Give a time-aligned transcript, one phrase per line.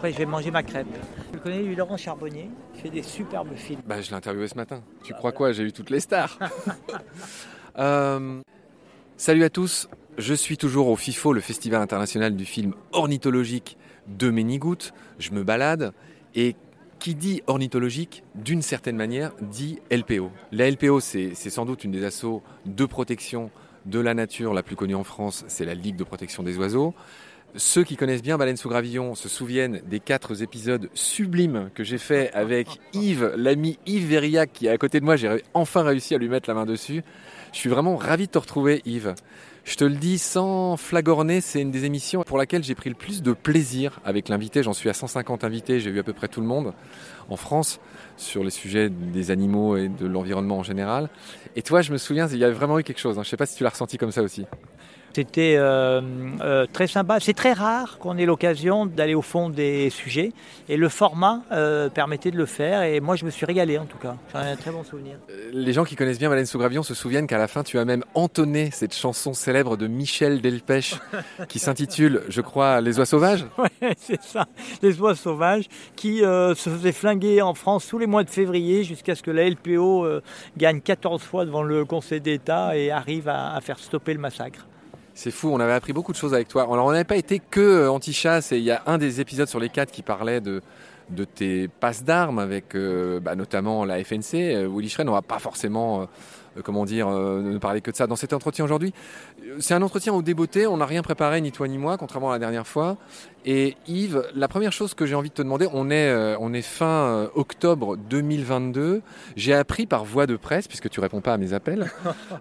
[0.00, 0.86] après je vais manger ma crêpe.
[1.30, 3.82] Vous connaissez lui, Laurent Charbonnier Il fait des superbes films.
[3.84, 4.82] Bah, je l'ai interviewé ce matin.
[5.04, 5.52] Tu crois quoi?
[5.52, 6.38] J'ai eu toutes les stars.
[7.78, 8.40] Euh,
[9.16, 9.88] salut à tous.
[10.18, 14.90] Je suis toujours au FIFO, le Festival international du film ornithologique de Ménigout.
[15.20, 15.92] Je me balade
[16.34, 16.56] et
[16.98, 20.32] qui dit ornithologique, d'une certaine manière, dit LPO.
[20.50, 23.50] La LPO, c'est sans doute une des assauts de protection
[23.86, 26.92] de la nature la plus connue en France, c'est la Ligue de protection des oiseaux.
[27.56, 31.98] Ceux qui connaissent bien Baleine sous gravillon se souviennent des quatre épisodes sublimes que j'ai
[31.98, 35.16] fait avec Yves, l'ami Yves Verillac qui est à côté de moi.
[35.16, 37.02] J'ai enfin réussi à lui mettre la main dessus.
[37.52, 39.14] Je suis vraiment ravi de te retrouver, Yves.
[39.64, 42.94] Je te le dis sans flagorner, c'est une des émissions pour laquelle j'ai pris le
[42.94, 44.62] plus de plaisir avec l'invité.
[44.62, 46.72] J'en suis à 150 invités, j'ai vu à peu près tout le monde
[47.28, 47.80] en France
[48.16, 51.08] sur les sujets des animaux et de l'environnement en général.
[51.56, 53.18] Et toi, je me souviens, il y a vraiment eu quelque chose.
[53.18, 53.22] Hein.
[53.22, 54.46] Je ne sais pas si tu l'as ressenti comme ça aussi.
[55.14, 56.00] C'était euh,
[56.40, 57.18] euh, très sympa.
[57.20, 60.32] C'est très rare qu'on ait l'occasion d'aller au fond des sujets.
[60.68, 62.82] Et le format euh, permettait de le faire.
[62.82, 64.16] Et moi, je me suis régalé en tout cas.
[64.32, 65.16] J'en ai un très bon souvenir.
[65.52, 67.84] Les gens qui connaissent bien Baleine sous Gravion se souviennent qu'à la fin, tu as
[67.84, 70.96] même entonné cette chanson célèbre de Michel Delpech
[71.48, 73.46] qui s'intitule, je crois, Les oies sauvages.
[73.82, 74.46] Oui, c'est ça.
[74.82, 75.64] Les oies sauvages
[75.96, 79.48] qui se faisaient flinguer en France tous les mois de février jusqu'à ce que la
[79.48, 80.06] LPO
[80.56, 84.66] gagne 14 fois devant le Conseil d'État et arrive à faire stopper le massacre.
[85.14, 86.62] C'est fou, on avait appris beaucoup de choses avec toi.
[86.62, 89.48] Alors on n'avait pas été que euh, anti-chasse et il y a un des épisodes
[89.48, 90.62] sur les quatre qui parlait de,
[91.34, 94.34] tes passes d'armes avec euh, bah, notamment la FNC.
[94.34, 96.08] Euh, Willy Schren, on pas forcément
[96.64, 98.92] comment dire, euh, ne parler que de ça dans cet entretien aujourd'hui.
[99.58, 102.32] C'est un entretien au débeauté, on n'a rien préparé, ni toi ni moi, contrairement à
[102.34, 102.96] la dernière fois.
[103.44, 106.52] Et Yves, la première chose que j'ai envie de te demander, on est, euh, on
[106.52, 109.02] est fin octobre 2022.
[109.36, 111.90] J'ai appris par voie de presse, puisque tu réponds pas à mes appels,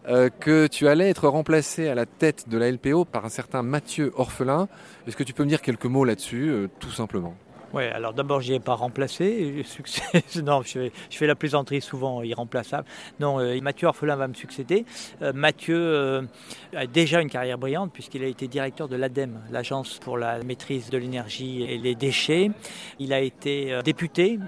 [0.39, 4.11] que tu allais être remplacé à la tête de la LPO par un certain Mathieu
[4.15, 4.67] Orphelin.
[5.07, 7.35] Est-ce que tu peux me dire quelques mots là-dessus, tout simplement?
[7.71, 9.61] Oui, alors d'abord, je n'y ai pas remplacé.
[9.65, 12.87] Succès, non, je fais, je la plaisanterie souvent irremplaçable.
[13.19, 14.85] Non, euh, Mathieu Orphelin va me succéder.
[15.21, 16.21] Euh, Mathieu euh,
[16.75, 20.89] a déjà une carrière brillante puisqu'il a été directeur de l'ADEME, l'Agence pour la maîtrise
[20.89, 22.49] de l'énergie et les déchets.
[22.97, 24.39] Il a été député,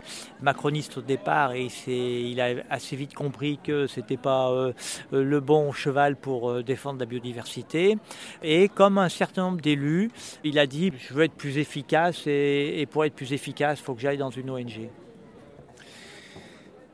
[0.41, 4.71] macroniste au départ, et il a assez vite compris que ce n'était pas
[5.11, 7.97] le bon cheval pour défendre la biodiversité.
[8.43, 10.11] Et comme un certain nombre d'élus,
[10.43, 13.93] il a dit je veux être plus efficace et pour être plus efficace, il faut
[13.93, 14.89] que j'aille dans une ONG.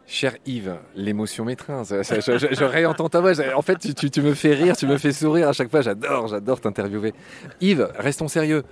[0.09, 1.83] Cher Yves, l'émotion m'étreint.
[1.83, 3.33] Je, je, réentends ta voix.
[3.55, 5.81] En fait, tu, me fais rire, tu me fais sourire à chaque fois.
[5.81, 7.13] J'adore, j'adore t'interviewer.
[7.59, 8.63] Yves, restons sérieux.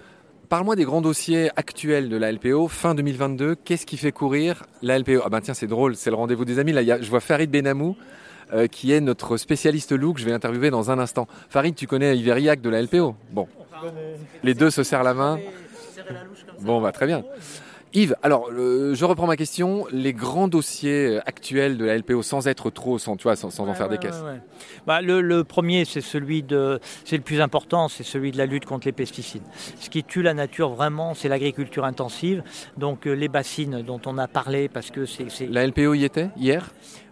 [0.47, 2.69] Parle-moi des grands dossiers actuels de la LPO.
[2.69, 6.16] Fin 2022, qu'est-ce qui fait courir la LPO Ah ben tiens, c'est drôle, c'est le
[6.16, 6.72] rendez-vous des amis.
[6.72, 7.97] Là, je vois Farid Benamou,
[8.53, 11.28] euh, qui est notre spécialiste que je vais interviewer dans un instant.
[11.50, 13.47] Farid, tu connais Iveriac de la LPO Bon,
[14.44, 15.39] les deux se serrent la main.
[16.61, 17.23] Bon, bah, très bien.
[17.95, 19.88] Yves, alors euh, je reprends ma question.
[19.89, 23.73] Les grands dossiers actuels de la LPO, sans être trop, sans, tu vois, sans, en
[23.73, 24.22] faire des caisses.
[24.85, 28.66] Bah, le, premier, c'est celui de, c'est le plus important, c'est celui de la lutte
[28.66, 29.44] contre les pesticides.
[29.79, 32.44] Ce qui tue la nature vraiment, c'est l'agriculture intensive.
[32.78, 35.47] Donc euh, les bassines dont on a parlé, parce que c'est.
[35.50, 36.69] La LPO y était hier?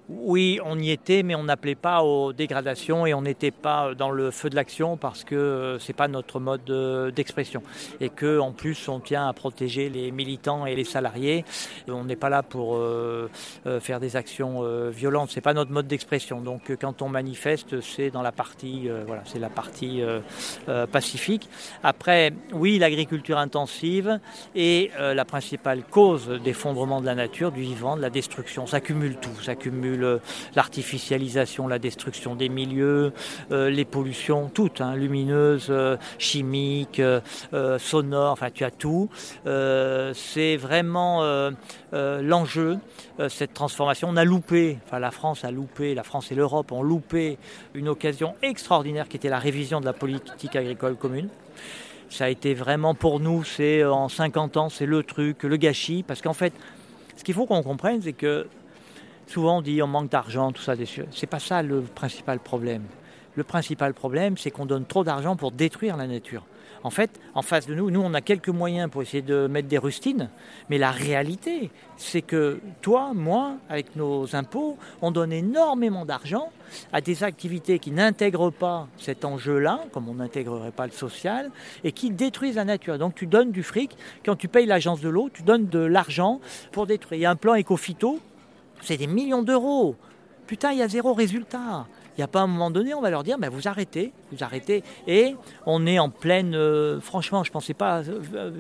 [0.10, 4.12] Oui, on y était, mais on n'appelait pas aux dégradations et on n'était pas dans
[4.12, 7.64] le feu de l'action parce que euh, ce n'est pas notre mode d'expression.
[8.02, 11.46] Et qu'en plus, on tient à protéger les militants et les salariés.
[11.88, 13.30] on n'est pas là pour euh,
[13.66, 15.32] euh, faire des actions violentes.
[15.32, 16.42] Ce n'est pas notre mode d'expression.
[16.42, 20.02] Donc, quand on manifeste, c'est dans la partie, voilà, c'est la partie
[20.92, 21.50] pacifique.
[21.84, 24.20] Après, oui, l'agriculture intensive
[24.56, 28.68] est la principale cause d'effondrement de la nature, du vivant, de la destruction.
[28.68, 29.42] Ça cumule tout.
[29.42, 29.56] Ça
[30.56, 33.14] l'artificialisation, la destruction des milieux,
[33.52, 37.22] euh, les pollutions, toutes, hein, lumineuses, euh, chimiques, euh,
[37.80, 39.10] sonores, enfin tu as tout.
[39.46, 41.22] c'est vraiment
[41.92, 42.78] l'enjeu,
[43.30, 44.10] cette transformation.
[44.10, 47.38] On a loupé, enfin la France a loupé, la France et l'Europe ont loupé
[47.74, 51.30] une occasion extraordinaire qui était la révision de la politique agricole commune
[52.14, 56.04] ça a été vraiment pour nous, c'est en 50 ans, c'est le truc, le gâchis,
[56.04, 56.54] parce qu'en fait,
[57.18, 58.48] ce qu'il faut qu'on comprenne, c'est que
[59.28, 60.74] Souvent on dit on manque d'argent, tout ça.
[61.12, 62.84] C'est pas ça le principal problème.
[63.36, 66.44] Le principal problème, c'est qu'on donne trop d'argent pour détruire la nature.
[66.84, 69.70] En fait, en face de nous, nous, on a quelques moyens pour essayer de mettre
[69.70, 70.30] des rustines,
[70.70, 76.52] mais la réalité, c'est que toi, moi, avec nos impôts, on donne énormément d'argent
[76.92, 81.52] à des activités qui n'intègrent pas cet enjeu-là, comme on n'intégrerait pas le social,
[81.86, 82.98] et qui détruisent la nature.
[82.98, 86.42] Donc tu donnes du fric, quand tu payes l'agence de l'eau, tu donnes de l'argent
[86.74, 87.18] pour détruire.
[87.18, 88.20] Il y a un plan éco-phyto
[88.84, 89.96] c'est des millions d'euros.
[90.48, 91.88] Putain, il y a zéro résultat.
[92.16, 94.84] Il n'y a pas un moment donné, on va leur dire, vous arrêtez, vous arrêtez.
[95.08, 95.36] Et
[95.66, 98.02] on est en pleine, euh, franchement, je ne pensais pas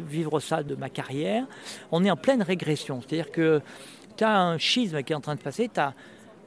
[0.10, 1.46] vivre ça de ma carrière,
[1.92, 3.02] on est en pleine régression.
[3.02, 3.62] C'est-à-dire que
[4.18, 5.94] tu as un schisme qui est en train de passer, tu as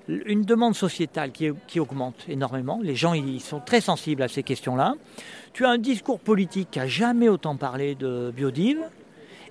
[0.08, 2.80] une demande sociétale qui, qui, augmente énormément.
[2.82, 4.94] Les gens ils sont très sensibles à ces questions-là.
[5.52, 8.80] Tu as un discours politique qui n'a jamais autant parlé de biodive.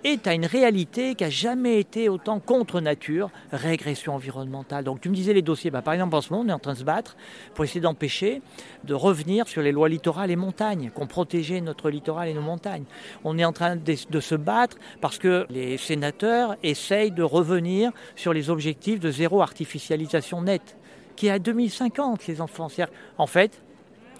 [0.05, 4.83] Tu as une réalité qui n'a jamais été autant contre nature, régression environnementale.
[4.83, 6.59] Donc tu me disais les dossiers, bah, par exemple en ce moment on est en
[6.59, 7.17] train de se battre
[7.55, 8.43] pour essayer d'empêcher
[8.83, 12.83] de revenir sur les lois littorales et montagnes, qu'on protégeait notre littoral et nos montagnes.
[13.23, 17.91] On est en train de, de se battre parce que les sénateurs essayent de revenir
[18.15, 20.77] sur les objectifs de zéro artificialisation nette,
[21.15, 22.67] qui est à 2050 les enfants.
[23.17, 23.59] En fait,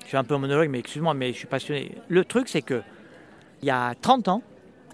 [0.02, 1.92] je suis un peu monologue, mais excuse-moi, mais je suis passionné.
[2.08, 2.82] Le truc c'est que
[3.62, 4.42] il y a 30 ans,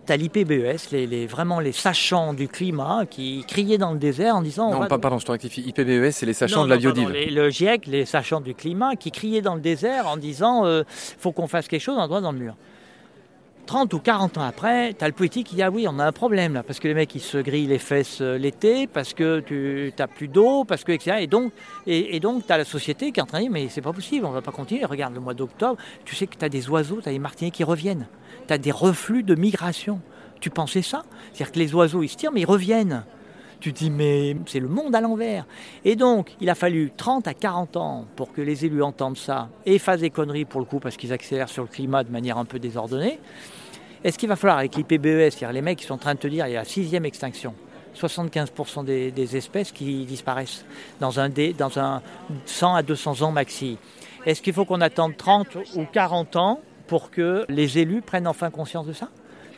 [0.05, 4.41] tu as l'IPBES, les, vraiment les sachants du climat qui criaient dans le désert en
[4.41, 4.71] disant...
[4.71, 5.61] Non, pardon, je te rectifie.
[5.61, 7.11] IPBES, c'est les sachants de la biodive.
[7.11, 11.31] le GIEC, les sachants du climat, qui criaient dans le désert en disant euh, faut
[11.31, 12.55] qu'on fasse quelque chose, on doit dans le mur.
[13.65, 16.05] 30 ou 40 ans après, tu as le politique qui dit Ah oui, on a
[16.05, 19.13] un problème là, parce que les mecs ils se grillent les fesses euh, l'été, parce
[19.13, 21.17] que tu n'as plus d'eau, parce que, etc.
[21.21, 21.51] Et donc,
[21.87, 24.25] et, tu as la société qui est en train de dire Mais c'est pas possible,
[24.25, 24.85] on va pas continuer.
[24.85, 27.51] Regarde le mois d'octobre, tu sais que tu as des oiseaux, tu as des martinets
[27.51, 28.07] qui reviennent
[28.47, 30.01] tu as des reflux de migration.
[30.39, 31.03] Tu pensais ça?
[31.33, 33.03] C'est-à-dire que les oiseaux, ils se tirent, mais ils reviennent.
[33.61, 35.45] Tu dis, mais c'est le monde à l'envers.
[35.85, 39.49] Et donc, il a fallu 30 à 40 ans pour que les élus entendent ça
[39.67, 42.39] et fassent des conneries pour le coup, parce qu'ils accélèrent sur le climat de manière
[42.39, 43.19] un peu désordonnée.
[44.03, 46.27] Est-ce qu'il va falloir, avec l'IPBES, c'est-à-dire les mecs qui sont en train de te
[46.27, 47.53] dire, il y a la sixième extinction,
[47.95, 50.65] 75% des, espèces qui disparaissent
[50.99, 52.01] dans un, dans un
[52.45, 53.77] 100 à 200 ans maxi?
[54.25, 58.49] Est-ce qu'il faut qu'on attende 30 ou 40 ans pour que les élus prennent enfin
[58.49, 59.09] conscience de ça?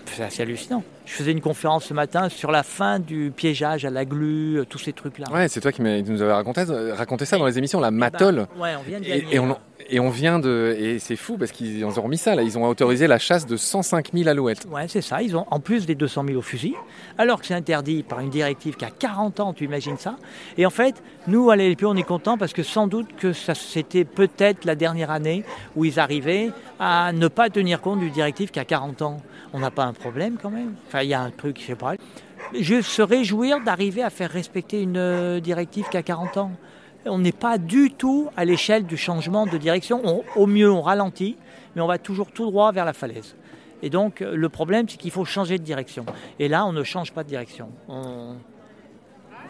[0.06, 0.84] C'est assez hallucinant.
[1.06, 4.66] Je faisais une conférence ce matin sur la fin du piégeage à la glu, euh,
[4.66, 5.28] tous ces trucs-là.
[5.32, 6.64] Ouais, c'est toi qui nous avais raconté,
[6.94, 8.48] raconté ça dans les émissions, la matole.
[8.50, 9.58] Eh ben, ouais, on vient de et, on,
[9.90, 10.76] et, on, vient de.
[10.80, 12.42] Et c'est fou parce qu'ils ont remis ça, là.
[12.42, 14.66] Ils ont autorisé la chasse de 105 000 alouettes.
[14.72, 15.22] Ouais, c'est ça.
[15.22, 16.76] Ils ont en plus des 200 000 au fusil,
[17.18, 20.16] alors que c'est interdit par une directive qui a 40 ans, tu imagines ça.
[20.58, 24.06] Et en fait, nous, à l'LP, on est content parce que sans doute que c'était
[24.06, 25.44] peut-être la dernière année
[25.76, 29.22] où ils arrivaient à ne pas tenir compte d'une directive qui a 40 ans.
[29.54, 31.96] On n'a pas un problème quand même il y a un truc, je sais pas.
[32.54, 36.52] Je se réjouir d'arriver à faire respecter une euh, directive qui a 40 ans.
[37.06, 40.24] On n'est pas du tout à l'échelle du changement de direction.
[40.36, 41.38] au mieux, on ralentit,
[41.76, 43.36] mais on va toujours tout droit vers la falaise.
[43.82, 46.06] Et donc, euh, le problème, c'est qu'il faut changer de direction.
[46.40, 47.70] Et là, on ne change pas de direction.
[47.90, 48.36] On,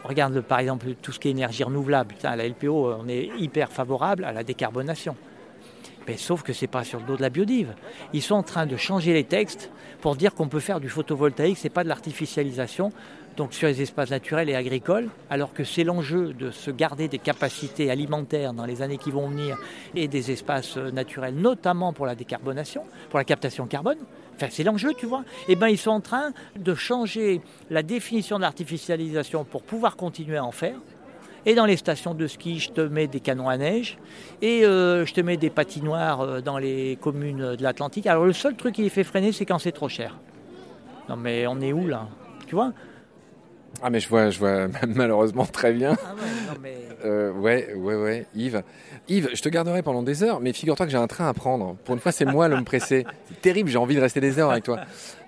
[0.03, 2.15] regarde, par exemple, tout ce qui est énergie renouvelable.
[2.23, 5.15] à la LPO, on est hyper favorable à la décarbonation.
[6.17, 7.73] Sauf que ce n'est pas sur le dos de la biodive.
[8.13, 9.69] Ils sont en train de changer les textes
[10.01, 12.91] pour dire qu'on peut faire du photovoltaïque, ce n'est pas de l'artificialisation,
[13.37, 17.19] donc sur les espaces naturels et agricoles, alors que c'est l'enjeu de se garder des
[17.19, 19.57] capacités alimentaires dans les années qui vont venir
[19.95, 23.97] et des espaces naturels, notamment pour la décarbonation, pour la captation carbone.
[24.35, 25.23] Enfin, c'est l'enjeu, tu vois.
[25.47, 30.37] Eh bien, ils sont en train de changer la définition de l'artificialisation pour pouvoir continuer
[30.37, 30.75] à en faire.
[31.45, 33.97] Et dans les stations de ski, je te mets des canons à neige
[34.41, 38.07] et euh, je te mets des patinoires euh, dans les communes de l'Atlantique.
[38.07, 40.17] Alors le seul truc qui les fait freiner, c'est quand c'est trop cher.
[41.09, 42.07] Non mais on est où là?
[42.47, 42.71] Tu vois?
[43.81, 45.95] Ah mais je vois, je vois malheureusement très bien.
[46.03, 46.77] Ah ouais, non mais...
[47.05, 48.63] Euh, ouais, ouais, ouais, Yves.
[49.09, 51.75] Yves, je te garderai pendant des heures, mais figure-toi que j'ai un train à prendre.
[51.83, 53.05] Pour une fois, c'est moi l'homme pressé.
[53.27, 54.79] C'est terrible, j'ai envie de rester des heures avec toi.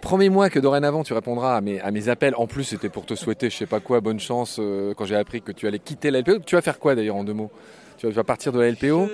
[0.02, 2.34] Promets-moi que dorénavant, tu répondras à mes, à mes appels.
[2.38, 5.18] En plus, c'était pour te souhaiter, je sais pas quoi, bonne chance euh, quand j'ai
[5.18, 6.40] appris que tu allais quitter la LPO.
[6.46, 7.52] Tu vas faire quoi d'ailleurs en deux mots?
[7.98, 9.10] Tu vas partir de la LPO.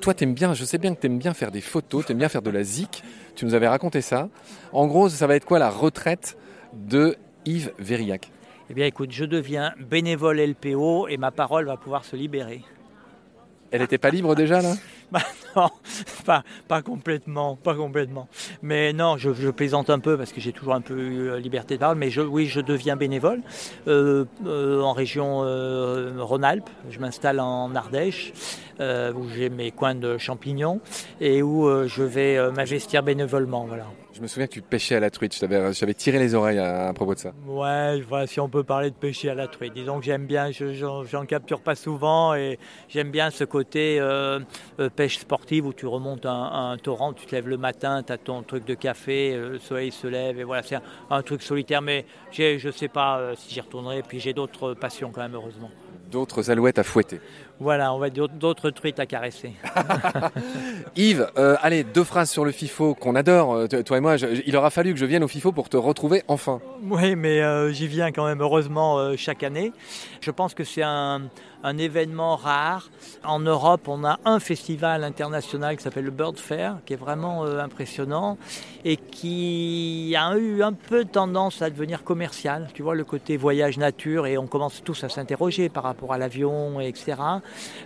[0.00, 2.18] Toi, aimes bien, je sais bien que tu aimes bien faire des photos, tu aimes
[2.18, 3.02] bien faire de la zik.
[3.34, 4.28] Tu nous avais raconté ça.
[4.72, 6.36] En gros, ça va être quoi la retraite
[6.74, 7.16] de
[7.46, 8.30] Yves Verillac
[8.70, 12.62] eh bien écoute, je deviens bénévole LPO et ma parole va pouvoir se libérer.
[13.70, 14.74] Elle n'était pas libre déjà là?
[15.10, 15.22] Bah
[15.56, 15.70] non,
[16.26, 18.28] pas, pas, complètement, pas complètement.
[18.60, 21.76] Mais non, je, plaisante un peu parce que j'ai toujours un peu eu euh, liberté
[21.76, 21.96] de parole.
[21.96, 23.40] Mais je, oui, je deviens bénévole
[23.86, 25.38] euh, euh, en région
[26.18, 26.68] Rhône-Alpes.
[26.90, 28.34] Je m'installe en Ardèche
[28.80, 30.82] où j'ai mes coins de champignons
[31.22, 33.64] et où je vais m'investir bénévolement.
[33.64, 33.86] Voilà.
[34.18, 35.38] Je me souviens que tu pêchais à la truite.
[35.38, 37.30] J'avais tiré les oreilles à, propos de ça.
[37.46, 39.74] Ouais, voilà, si on peut parler de pêcher à la truite.
[39.74, 42.58] Disons que j'aime bien, j'en capture pas souvent et
[42.88, 44.40] j'aime bien ce côté euh,
[44.80, 48.18] euh, pêche sportive où tu remontes un, torrent, tu te lèves le matin, tu as
[48.18, 50.78] ton truc de café, euh, le soleil se lève et voilà, c'est
[51.10, 51.80] un, truc solitaire.
[51.80, 54.02] Mais je ne sais pas si j'y retournerai.
[54.02, 55.70] Puis j'ai d'autres passions quand même, heureusement
[56.10, 57.20] d'autres alouettes à fouetter.
[57.60, 59.52] Voilà, on va dire d'autres truites à caresser.
[60.96, 64.14] Yves, euh, allez, deux phrases sur le FIFO qu'on adore, euh, toi et moi.
[64.46, 66.60] il aura fallu que je vienne au FIFO pour te retrouver enfin.
[66.84, 69.72] Oui, mais euh, j'y viens quand même heureusement chaque année.
[70.20, 71.22] Je pense que c'est un,
[71.64, 72.90] un, événement rare
[73.24, 77.44] En Europe, on a un festival international qui s'appelle le Bird Fair, qui est vraiment
[77.44, 78.38] impressionnant
[78.84, 82.68] et qui a eu un peu tendance à devenir commercial.
[82.74, 86.18] Tu vois, le côté voyage nature et on commence tous à s'interroger par rapport à
[86.18, 87.16] l'avion, etc.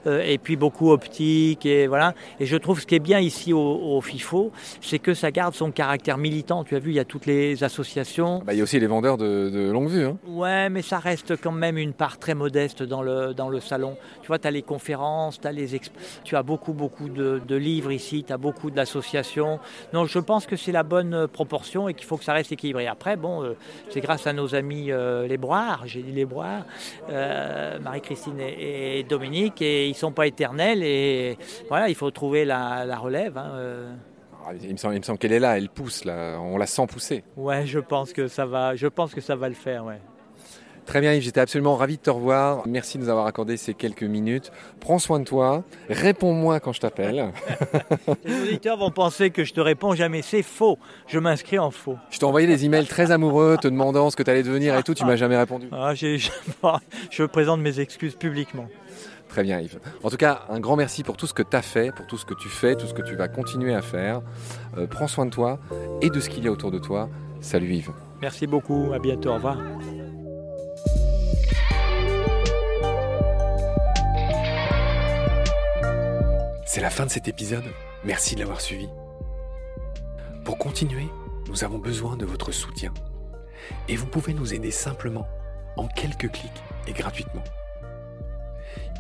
[0.07, 2.15] Euh, et puis beaucoup optique et voilà.
[2.41, 5.71] Et je trouve ce qui est bien ici au, FIFO, c'est que ça garde son
[5.71, 6.65] caractère militant.
[6.65, 8.43] Tu as vu, il y a toutes les associations.
[8.45, 10.05] Bah, il y a aussi les vendeurs de, longue vue.
[10.05, 10.19] Hein.
[10.27, 13.97] Ouais, mais ça reste quand même une part très modeste dans le, dans le salon.
[14.23, 15.73] Tu vois, tu as les conférences, as les
[16.25, 19.61] tu as beaucoup, beaucoup de, livres ici, tu as beaucoup d'associations.
[19.93, 22.87] Donc je pense que c'est la bonne proportion et qu'il faut que ça reste équilibré.
[22.87, 23.57] Après, bon, euh,
[23.91, 26.65] c'est grâce à nos amis euh, les Broires, j'ai dit les Broires,
[27.11, 31.37] euh, Marie-Christine et, Dominique, et ils sont pas éternels et
[31.69, 33.37] voilà, il faut trouver la, relève.
[33.37, 33.97] Hein,
[34.45, 36.39] ah, il me semble, semble qu'elle est là, elle pousse, là.
[36.41, 37.23] on la sent pousser.
[37.37, 40.01] Ouais, je pense que ça va, je pense que ça va le faire, ouais.
[40.87, 42.67] Très bien Yves, j'étais absolument ravi de te revoir.
[42.67, 44.51] Merci de nous avoir accordé ces quelques minutes.
[44.81, 47.33] Prends soin de toi, réponds-moi quand je t'appelle.
[48.25, 50.79] Les auditeurs vont penser que je te réponds jamais, c'est faux.
[51.07, 51.97] Je m'inscris en faux.
[52.11, 54.83] Je t'ai envoyé des emails très amoureux te demandant ce que tu allais devenir et
[54.83, 55.69] tout, tu m'as jamais répondu.
[55.71, 55.95] Ah,
[57.11, 58.67] je présente mes excuses publiquement.
[59.33, 59.81] Très bien Yves.
[60.03, 62.19] En tout cas, un grand merci pour tout ce que tu as fait, pour tout
[62.19, 64.21] ce que tu fais, tout ce que tu vas continuer à faire.
[64.77, 65.59] Euh, prends soin de toi
[66.03, 67.09] et de ce qu'il y a autour de toi.
[67.41, 67.93] Salut Yves.
[68.21, 69.57] Merci beaucoup, à bientôt, au revoir.
[76.67, 77.65] C'est la fin de cet épisode.
[78.05, 78.87] Merci de l'avoir suivi.
[80.45, 81.09] Pour continuer,
[81.49, 82.93] nous avons besoin de votre soutien.
[83.89, 85.27] Et vous pouvez nous aider simplement,
[85.79, 87.43] en quelques clics et gratuitement.